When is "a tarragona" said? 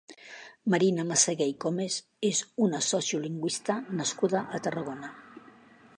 4.59-5.17